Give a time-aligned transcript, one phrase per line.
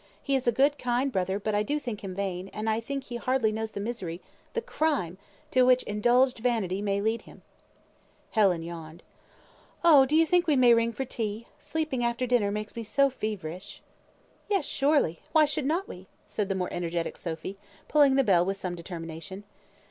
[0.23, 3.03] He is a good, kind brother, but I do think him vain, and I think
[3.03, 4.19] he hardly knows the misery,
[4.53, 5.19] the crimes,
[5.51, 7.43] to which indulged vanity may lead him."
[8.31, 9.03] Helen yawned.
[9.83, 10.07] "Oh!
[10.07, 11.45] do you think we may ring for tea?
[11.59, 13.83] Sleeping after dinner always makes me so feverish."
[14.49, 15.19] "Yes, surely.
[15.33, 19.43] Why should not we?" said the more energetic Sophy, pulling the bell with some determination.